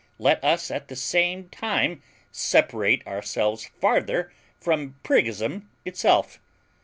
[0.17, 2.01] Let us at the same time
[2.31, 6.39] separate ourselves farther from priggism itself.